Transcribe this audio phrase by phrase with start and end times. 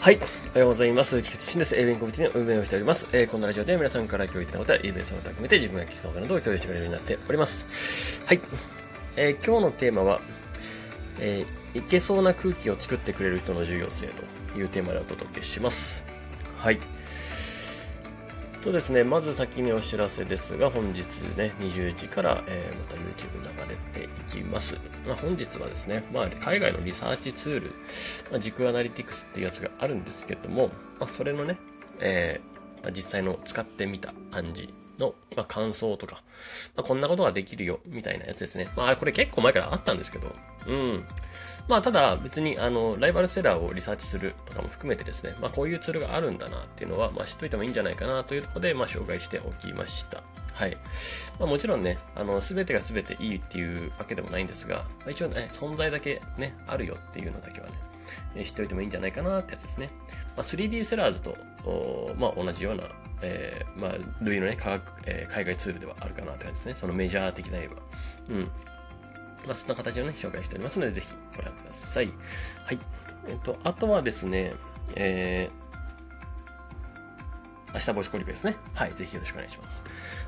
[0.00, 0.18] はい。
[0.18, 1.20] おはようございます。
[1.20, 1.76] 菊池慎です。
[1.76, 3.06] エビンコミュニティの運営をしております。
[3.12, 8.22] えーこのラジオで皆さんから共有いただいたことや、イベントの含めて自分が聞いたことなどを共有してくれるようになっております。
[8.24, 8.40] はい。
[9.16, 10.22] えー今日のテーマは、
[11.18, 14.06] えーいけそうな空気を作ってくれる人の重要性
[14.54, 16.02] というテーマでお届けします。
[16.56, 16.80] はい。
[18.62, 21.00] とですね、まず先にお知らせですが、本日
[21.36, 24.76] ね、20時から、えーまた YouTube 流れていきます。
[25.06, 27.72] まあ、本日はですね、まあ、海外のリサーチツール、
[28.30, 30.68] まあ、軸アナリティクスっていうやつがあるんですけども、
[30.98, 31.58] まあ、それのね、
[32.00, 32.50] えー
[32.82, 36.22] まあ実際の使ってみた感じの、まあ、感想とか、
[36.76, 38.68] まあ、こんなことができるよ、みたいなやつですね。
[38.76, 40.34] まあ、これ結構前からあったんですけど、
[40.66, 41.04] うん。
[41.68, 50.22] まあ、ただ別に、あの、ライバルセラーをリサーチするとかも含めてですね、まあ、こういうツールがあるんだなっていうのは、まあ、知っといてもいいんじゃないかなというところで、まあ、紹介しておきました。
[50.52, 50.76] はい。
[51.38, 57.72] まあ、もちろんね、あの、すべてがすべていいっていうわけでもないんですが、まあ、一応ね、存在だけね、あるよっていうのだけはね、
[58.34, 59.90] え知っておいてもいいんじゃないかなってやつですね。
[60.36, 61.36] まあ、3D セラーズと、
[62.18, 62.84] まあ、同じような、
[63.22, 66.76] えーまあ、類のね、科学、えー海外ツールではあるかなって感じですね。
[66.80, 67.76] そのメジャー的な言えば。
[68.30, 68.50] うん。
[69.46, 72.12] まあ、そんな形でね、紹介しておりますので、ぜひご覧ください。
[72.64, 72.78] はい。
[73.28, 74.54] えっと、あとはですね、
[74.96, 78.56] えー、明日ボイスコリックですね。
[78.74, 78.94] はい。
[78.94, 79.82] ぜひよろしくお願いします。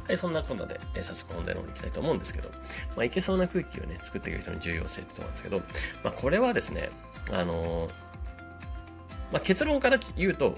[0.07, 0.17] はい。
[0.17, 2.51] そんなことで、えー早速本題の方に行きたいと思うんですけど、
[2.97, 5.59] まあ、いけそうな空気をね、作っていく人の重要性ってところなんですけど、
[6.05, 6.91] まあ、これはですね、
[7.31, 7.89] あの
[9.31, 10.57] まあ、結論から言うと、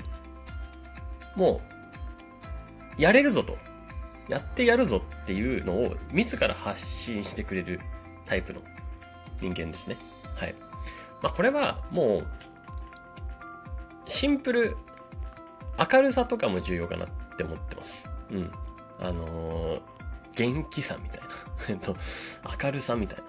[1.37, 1.61] も
[2.99, 3.57] う、やれるぞと。
[4.29, 7.81] やってやるぞっていうのを自ら発信してくれる
[8.25, 8.63] タイプの
[9.41, 9.99] 人間ですね。
[10.35, 10.55] はい。
[11.23, 12.27] まあ、これはもう、
[14.07, 14.77] シンプル、
[15.93, 18.09] 明るさとかも重要かなって思ってます。
[18.31, 18.51] うん。
[18.99, 19.95] あのー
[20.37, 21.29] 元気さみたいな。
[21.71, 21.97] えっと、
[22.63, 23.25] 明るさみたいな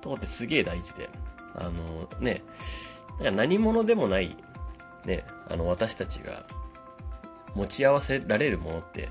[0.00, 1.08] とこってすげえ大事で。
[1.60, 2.42] あのね、
[3.18, 4.36] なんか何者でもない、
[5.04, 6.44] ね、あの、私たちが
[7.54, 9.10] 持ち合わせられるものって、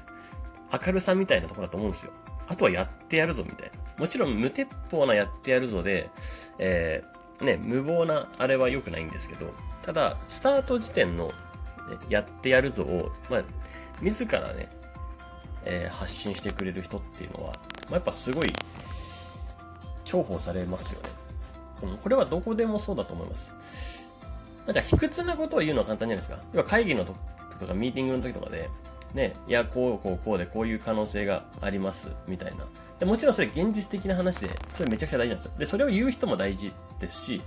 [0.86, 2.11] 明るさみたいなところだと思うんですよ。
[2.47, 3.79] あとはやってやるぞみたいな。
[3.97, 6.09] もちろん無鉄砲なやってやるぞで、
[6.57, 9.53] えーね、無謀なあれは良くないんですけど、
[9.84, 11.34] ただ、スタート時点の、ね
[12.07, 13.44] やってやるぞを、まあ、
[14.02, 14.69] 自らね、
[15.66, 18.53] えー発信してくれる人っていうのは、まあ、やっぱすごい
[20.06, 21.09] 重宝されますよね。
[21.88, 24.12] うんこれはどこでもそうだと思います。
[24.66, 26.44] なんか卑屈なことを言うのは簡単じゃないですか。
[26.53, 27.16] 要は会議の時
[27.59, 28.69] とかミーティングの時とかで、
[29.13, 32.66] ね、いや、こう、こう、こうで、こういう可能性があります、みたいな。
[33.00, 35.51] でもちろんそれ現実的な話で、それめちゃくちゃ大事なんですよ。
[35.57, 37.41] で、それを言う人も大事ですし、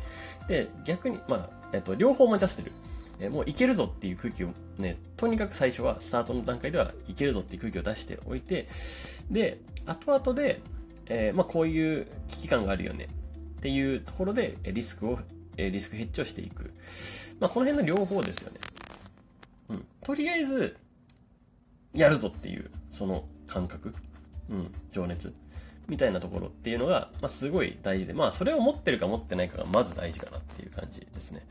[0.48, 2.72] で、逆に、まあ、えっと、両方持ち合わせてる。
[3.20, 8.66] えもういけるぞっていう空気をね、とにかく最初は、スタートの段階ではいけるぞっていう空気を出しておいて、
[9.30, 10.60] で、後々で、
[11.06, 13.08] えーまあ、こういう危機感があるよね
[13.62, 15.20] っていうところで、リスクを、
[15.56, 16.72] リスクヘッジをしていく。
[17.38, 18.58] まあ、この辺の両方ですよね。
[19.68, 19.86] うん。
[20.02, 20.76] とりあえず、
[21.94, 23.94] やるぞっていう、その感覚、
[24.50, 25.32] うん、情熱、
[25.86, 31.46] みたいなところっていうのが、まあ、すごい大事で、まあ、それを持ってるか持ってないかがまず大事かなっていう感じですね。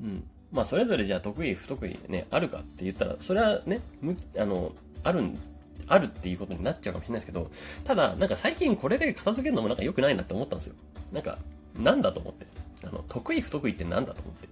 [0.00, 0.24] うん。
[0.50, 4.72] まあ、それぞれじゃあ得意、不得意ね、あるかって言ったら、それはね、む、あの、
[5.02, 5.38] あるん、
[5.86, 7.50] あるっていうことになっちゃうかもしれないですけど、
[7.84, 10.74] ただ、なんか最近これで片付けるのもなんか良くないなって思ったんですよ。
[11.12, 11.38] なんか、
[11.78, 12.46] なんだと思って。
[12.86, 14.48] あの、得意、不得意ってなんだと思って。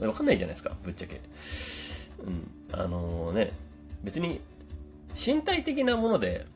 [0.00, 0.08] うん。
[0.08, 1.20] わかんないじゃないですか、ぶっちゃけ。
[2.24, 2.50] うん。
[2.72, 3.52] あのね、
[4.02, 4.40] 別に、
[5.14, 6.46] 身体的なもので、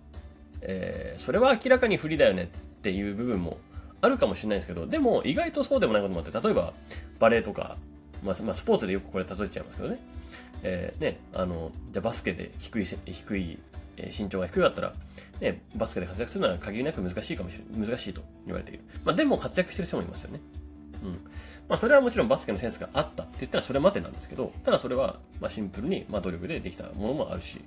[0.62, 2.46] えーそれは明らかに不利だよねっ
[2.82, 3.58] ていう部分も
[4.00, 6.72] あるかもしれないですけど、でも意外とそうでもないこともあって、例えば
[7.18, 7.76] バレーとか、
[8.22, 9.98] まあ、まあ、スポーツでよくこれ例えちゃいますけどね。
[10.62, 13.58] えーね、あの、じゃあバスケで低い、低い、
[13.96, 14.92] えー身長が低かったら、
[15.40, 18.84] ね、バスケで活躍するのは限りなく難しいかもしれ難しいと言われている。
[19.04, 20.40] まあ、でも活躍してる人もいますよね。
[21.02, 21.10] うん。
[21.68, 27.60] まあ、それはもちろんバスケのセンスがあったって言ったらそれまでなんですけど、ただそれは、まあ、シンプルに、まあ、努力でできたものもあるし、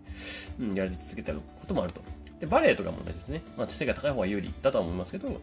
[0.59, 2.01] うん、やり続けてることもあると。
[2.39, 3.41] で、バレエとかも同じですね。
[3.57, 5.41] まあ、知性が高い方が有利だとは思いますけど、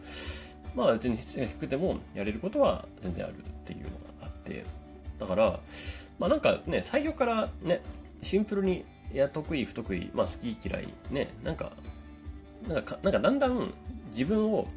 [0.75, 4.65] まあ、別に知性が低くてもやれることは全然あるっていうのがあって、
[5.23, 5.59] だから、
[6.19, 7.81] まあなんかね、最初からね、
[8.21, 11.71] シンプルに、いや、得意、不得意、まあ好き嫌い、ね、なんか、
[12.67, 13.73] なんか、なんかだんだん
[14.07, 14.67] 自分を、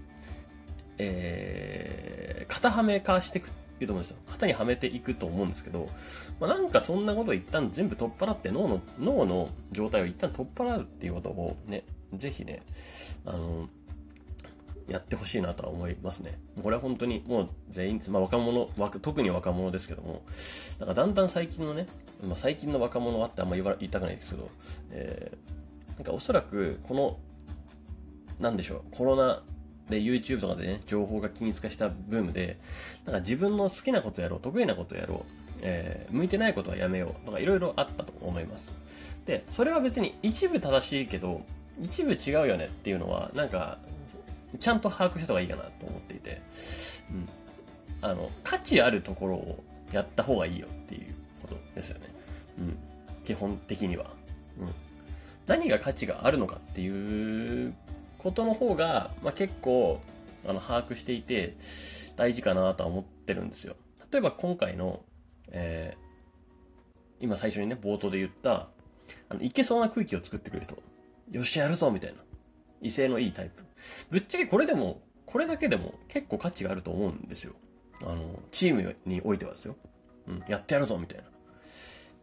[0.98, 4.16] えー、型はめ化していくっていうと思うんですよ。
[4.31, 5.88] 型にはめていくと思うんですけど、
[6.40, 11.82] まあなんかそんなことを一旦全部取っ払って脳の、脳の状態を一旦取っ払うっていうことをね、
[12.14, 12.62] ぜひね、
[13.25, 13.69] あの、
[14.88, 16.38] やってほしいなとは思いますね。
[16.62, 18.69] これは本当にもう全員、まあ若者、
[19.03, 20.23] 特に若者ですけども、
[20.79, 21.87] なんかだんだん最近のね、
[22.23, 24.49] まあ最近の若者はってあんま言わ言いたくないですけど、
[24.93, 27.19] えー、なんかおそらくこの、
[28.38, 29.43] なんでしょう、コロナ
[29.91, 32.59] で YouTube とかでね、情報が均一化したブームで、
[33.05, 38.73] なんか自分の好きなことやろう、得意なことやろう、えー、向いてないことはやめようとかいろいろあったと思います。
[39.27, 41.43] で、それは別に一部正しいけど、
[41.83, 43.79] 一部違うよねっていうのは、なんか、
[44.58, 46.40] ちゃんと把握した方がいいかなと思っていて、
[47.10, 47.28] うん。
[48.02, 52.06] あの、価値あるところをやった方がいいよっていうことですよね。
[52.58, 52.78] うん。
[53.25, 54.10] 基本的には。
[54.58, 54.69] うん。
[55.46, 57.75] 何が価値があるのかっていう
[58.19, 60.00] ことの方が、まあ、結構、
[60.46, 61.56] あの、把握していて、
[62.16, 63.76] 大事かなとは思ってるんですよ。
[64.10, 65.02] 例えば今回の、
[65.50, 68.69] えー、今最初にね、冒頭で言った、
[69.28, 70.76] あの、いけそうな空気を作ってくれる人。
[71.31, 72.19] よし、やるぞみたいな。
[72.81, 73.64] 威勢のいいタイプ。
[74.11, 77.55] ぶっちゃけこれでも、これだけでも結構価値があると思うんですよ。
[78.02, 79.76] あの、チームにおいてはですよ。
[80.28, 81.25] うん、やってやるぞみたいな。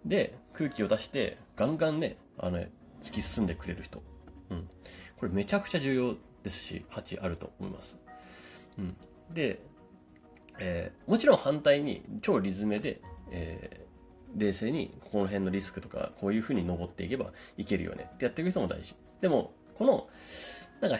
[0.05, 2.59] で、空気を出して、ガンガンね、あの、
[3.01, 4.01] 突き進んでくれる人。
[4.49, 4.69] うん。
[5.17, 7.97] これめちゃくちゃ重要ですし、価値あると思います。
[8.77, 8.95] うん。
[9.33, 9.59] で、
[10.59, 13.01] えー、もちろん反対に超リズムで、
[13.31, 18.95] えー、冷静にここの辺のリスクとか、こういう風に登っていけばいけるよねってやっていく人も大事。
[19.21, 20.07] でも、この、
[20.81, 20.99] なんか、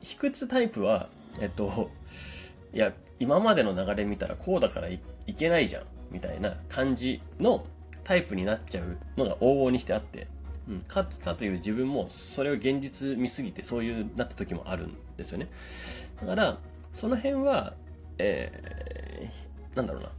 [0.00, 1.08] 卑屈タイプは、
[1.40, 1.90] えっと、
[2.72, 5.00] いや、今までの流れ見たらこうだからい
[5.36, 7.64] けないじゃん、みたいな感じの
[8.02, 10.26] タイプになっちゃうのが往々にしてあって、
[10.68, 15.48] うん、か、かという自分もそれを現実見すぎてそういうなった時もあるんですよね。
[16.20, 16.58] だから、
[16.92, 17.74] その辺は、
[18.18, 20.10] えー、なんだろうな。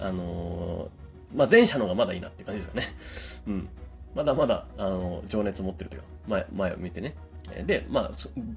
[0.00, 3.54] あのー、まあ、前者の方がまだいいなって感じですかね。
[3.54, 3.68] うん。
[4.14, 7.14] まだまだ、あの、情熱持ってるというか、前、前を見てね。
[7.66, 8.10] で、まあ、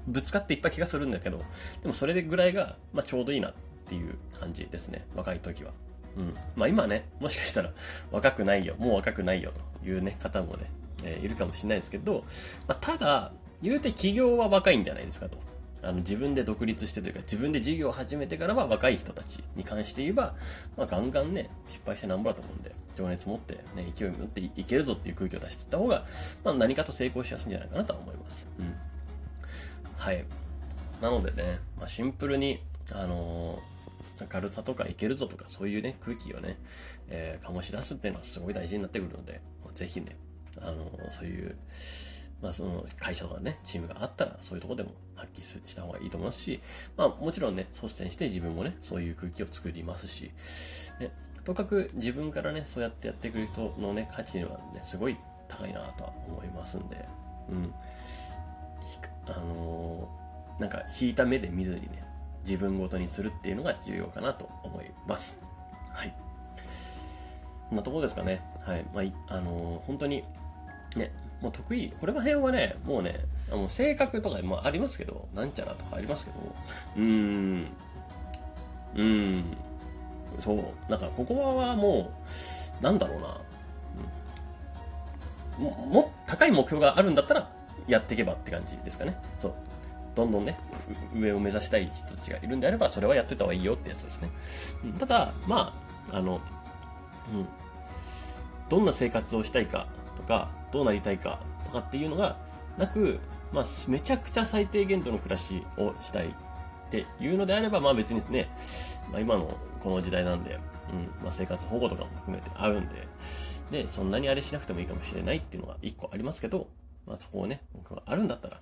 [0.06, 1.38] ぶつかっていっぱい気がするんだけど、
[1.82, 3.54] でもそれぐらいが、まあ、ちょうどいいなっ
[3.86, 5.06] ていう感じですね。
[5.14, 5.72] 若い時は。
[6.18, 6.34] うん。
[6.56, 7.70] まあ今ね、もしかしたら
[8.10, 10.70] 若くないよ、もう若くないよというね、方もね、
[11.04, 12.24] えー、いるかもしれないですけど、
[12.68, 13.32] まあ、ただ、
[13.62, 15.38] 言うて企業は若いんじゃないですかと。
[15.82, 20.34] あの自分で独立してというか自分で事業を始めてからは若い人たちに関して言えば、
[20.76, 26.04] まあ、ガンガンね、失敗してなんぼだと思うんで、情熱持って、ね、勢い持っていけるぞっていう空気を出していった方が、
[26.44, 28.48] まあ、何かと成功しやすいんじゃないかなとは思います。
[28.58, 28.74] うん。
[29.96, 30.24] はい。
[31.00, 32.62] なのでね、まあ、シンプルに、
[32.92, 36.58] あのー、軽さとかいけるぞとか、そういうね、空気をね、
[37.08, 40.16] えー、醸し出すっていうのはすごい大事になってくるので、まあ、ぜひね、
[40.60, 41.56] あのー、そういう、
[42.42, 46.60] まあその会社とかね、チームがあったらそういうとこでも発揮した方がいいと思いますし、
[46.96, 50.30] まあもちろんね、率先して自分もね、そういう空気を作りますし、
[51.00, 51.12] ね、
[51.44, 55.16] とかく自分からね、そうやってやってくる人のね、価値はね、すごい
[55.48, 57.04] 高いなとは思いますんで、
[57.50, 57.74] うん。
[59.26, 62.04] あのー、なんか引いた目で見ずにね、
[62.44, 65.38] 自分ごとにするっていうのが重要かなと思います。
[65.90, 66.14] はい。
[67.68, 68.42] こんなところですかね。
[68.60, 68.84] はい。
[68.92, 70.24] まあ、あのー、本当に、
[70.96, 71.12] ね、
[71.42, 76.36] もう得意、これら辺はね、もうね、もう性格とかもありますけど、なんちゃらとかありますけど、
[76.96, 77.66] うーん、
[78.94, 79.44] うーん、
[80.38, 82.12] そう、なんかここはも
[82.80, 83.40] う、なんだろうな、
[85.58, 87.50] うん、も、も、高い目標があるんだったら、
[87.88, 89.16] やっていけばって感じですかね。
[89.36, 89.54] そう。
[90.14, 90.58] どんどんね、
[91.14, 94.30] 上を目指したい人たちがいるんであれば、それはやってた方がいいよってやつですね。
[95.00, 95.74] ただ、ま
[96.12, 96.40] あ、あの、
[97.32, 97.48] うん、
[98.68, 102.36] どんな生活をしたいかとか、どうなりたいかとかっていうのが
[102.78, 103.20] なく、
[103.52, 106.30] まあ、めちゃくちゃ最低限度の暮らしをしたいっ
[106.90, 108.50] ていうのであれば、まあ別にですね、
[109.10, 110.58] まあ今のこの時代なんで、
[110.92, 113.06] うん、まあ生活保護とかも含めてあるんで、
[113.70, 116.68] で、そんなにあれしなくてもいいかもしれないっていうのが一個ありますけど、
[117.06, 118.60] まあそこをね、僕があるんだったら、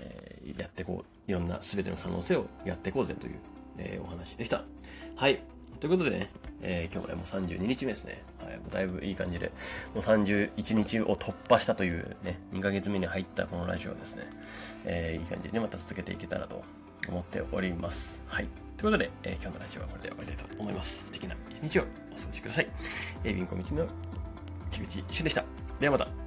[0.00, 1.14] えー、やってこう。
[1.26, 3.38] いろんな全ての可能性をやっていこうぜという、
[3.78, 4.62] えー、お話でした。
[5.16, 5.42] はい。
[5.84, 6.30] ということでね、
[6.62, 8.22] えー、今日はもう32日目ですね。
[8.42, 9.52] はい、もうだいぶいい感じで、
[9.94, 14.22] もう31日を突破したというね、2ヶ月目に入ったこのラジオですね、
[14.86, 16.64] えー、いい感じで、また続けていけたらと
[17.06, 18.18] 思っております。
[18.28, 18.46] はい。
[18.78, 21.04] ということで、えー、今日のラジオはこれで終わりたいと思います。
[21.04, 22.68] 素敵な一日をお過ごしください。
[23.22, 23.86] えー、ビンコミチの
[24.70, 25.44] 木口一緒でした。
[25.78, 26.23] ではまた。